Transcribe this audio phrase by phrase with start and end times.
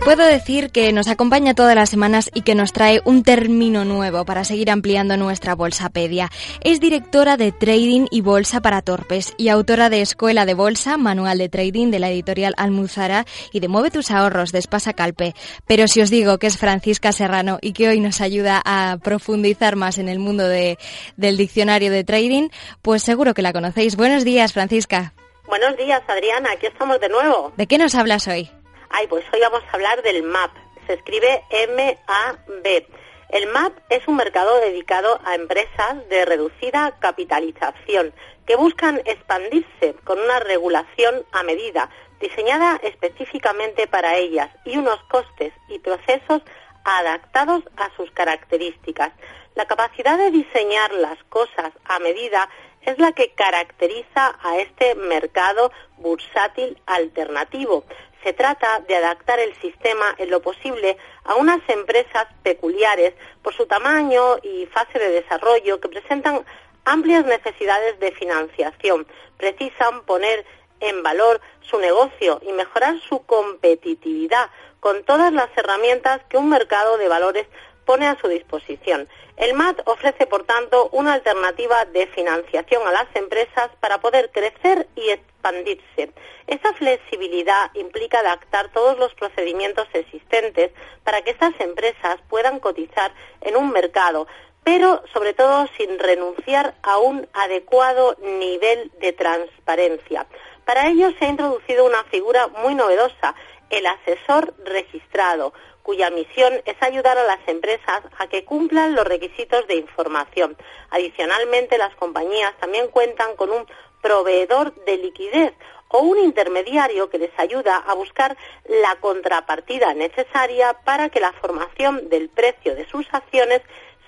[0.00, 4.24] puedo decir que nos acompaña todas las semanas y que nos trae un término nuevo
[4.24, 6.30] para seguir ampliando nuestra bolsapedia.
[6.62, 11.38] Es directora de Trading y Bolsa para Torpes y autora de Escuela de Bolsa, Manual
[11.38, 15.34] de Trading de la editorial Almuzara y de Mueve tus ahorros de Espasa Calpe.
[15.66, 19.76] Pero si os digo que es Francisca Serrano y que hoy nos ayuda a profundizar
[19.76, 20.78] más en el mundo de,
[21.16, 22.48] del diccionario de trading,
[22.80, 23.96] pues seguro que la conocéis.
[23.96, 25.12] Buenos días, Francisca.
[25.46, 26.52] Buenos días, Adriana.
[26.52, 27.52] Aquí estamos de nuevo.
[27.56, 28.50] ¿De qué nos hablas hoy?
[28.96, 30.52] Ay, pues hoy vamos a hablar del MAP.
[30.86, 32.86] Se escribe M-A-B.
[33.30, 38.14] El MAP es un mercado dedicado a empresas de reducida capitalización
[38.46, 41.90] que buscan expandirse con una regulación a medida,
[42.20, 46.42] diseñada específicamente para ellas y unos costes y procesos
[46.84, 49.10] adaptados a sus características.
[49.56, 52.48] La capacidad de diseñar las cosas a medida
[52.82, 57.84] es la que caracteriza a este mercado bursátil alternativo.
[58.24, 63.66] Se trata de adaptar el sistema en lo posible a unas empresas peculiares por su
[63.66, 66.42] tamaño y fase de desarrollo que presentan
[66.86, 69.06] amplias necesidades de financiación.
[69.36, 70.46] Precisan poner
[70.80, 74.48] en valor su negocio y mejorar su competitividad
[74.80, 77.46] con todas las herramientas que un mercado de valores
[77.84, 79.08] pone a su disposición.
[79.36, 84.86] El MAT ofrece, por tanto, una alternativa de financiación a las empresas para poder crecer
[84.94, 86.12] y expandirse.
[86.46, 90.70] Esa flexibilidad implica adaptar todos los procedimientos existentes
[91.02, 94.26] para que estas empresas puedan cotizar en un mercado,
[94.62, 100.26] pero sobre todo sin renunciar a un adecuado nivel de transparencia.
[100.64, 103.34] Para ello se ha introducido una figura muy novedosa,
[103.70, 109.66] el asesor registrado, cuya misión es ayudar a las empresas a que cumplan los requisitos
[109.66, 110.56] de información.
[110.90, 113.66] Adicionalmente, las compañías también cuentan con un
[114.00, 115.54] proveedor de liquidez
[115.88, 118.36] o un intermediario que les ayuda a buscar
[118.66, 123.62] la contrapartida necesaria para que la formación del precio de sus acciones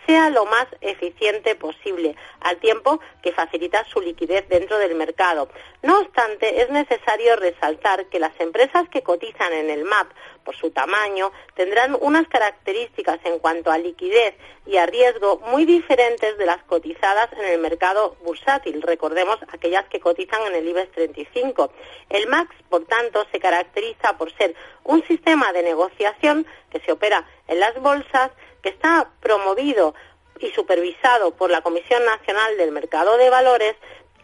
[0.06, 5.48] sea lo más eficiente posible, al tiempo que facilita su liquidez dentro del mercado.
[5.82, 10.08] No obstante, es necesario resaltar que las empresas que cotizan en el MAP
[10.46, 14.34] por su tamaño tendrán unas características en cuanto a liquidez
[14.64, 18.80] y a riesgo muy diferentes de las cotizadas en el mercado bursátil.
[18.80, 21.70] Recordemos aquellas que cotizan en el IBEX 35.
[22.08, 27.28] El MAX, por tanto, se caracteriza por ser un sistema de negociación que se opera
[27.48, 28.30] en las bolsas
[28.62, 29.94] que está promovido
[30.38, 33.74] y supervisado por la Comisión Nacional del Mercado de Valores,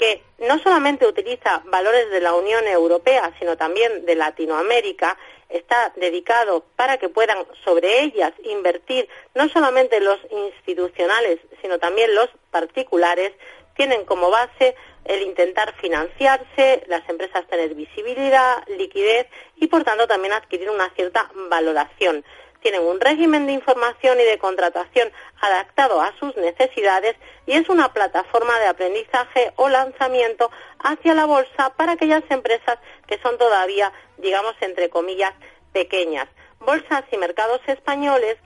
[0.02, 5.16] que no solamente utiliza valores de la Unión Europea, sino también de Latinoamérica,
[5.48, 12.28] está dedicado para que puedan sobre ellas invertir no solamente los institucionales, sino también los
[12.50, 13.30] particulares,
[13.76, 14.74] tienen como base
[15.04, 21.30] el intentar financiarse, las empresas tener visibilidad, liquidez y, por tanto, también adquirir una cierta
[21.48, 22.24] valoración
[22.62, 27.92] tienen un régimen de información y de contratación adaptado a sus necesidades y es una
[27.92, 34.54] plataforma de aprendizaje o lanzamiento hacia la bolsa para aquellas empresas que son todavía, digamos,
[34.60, 35.32] entre comillas,
[35.72, 36.28] pequeñas.
[36.60, 38.38] Bolsas y mercados españoles,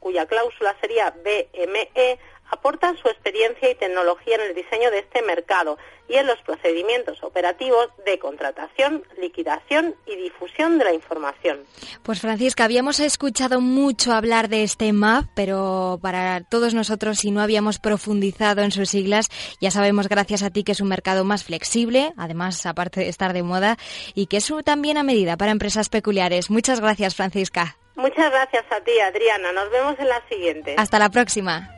[0.00, 2.18] cuya cláusula sería BME,
[2.54, 5.76] aportan su experiencia y tecnología en el diseño de este mercado
[6.08, 11.60] y en los procedimientos operativos de contratación, liquidación y difusión de la información.
[12.02, 17.40] Pues Francisca, habíamos escuchado mucho hablar de este MAP, pero para todos nosotros, si no
[17.40, 19.28] habíamos profundizado en sus siglas,
[19.60, 23.32] ya sabemos gracias a ti que es un mercado más flexible, además, aparte de estar
[23.32, 23.76] de moda,
[24.14, 26.50] y que es también a medida para empresas peculiares.
[26.50, 27.76] Muchas gracias, Francisca.
[27.96, 29.52] Muchas gracias a ti, Adriana.
[29.52, 30.74] Nos vemos en la siguiente.
[30.76, 31.73] Hasta la próxima.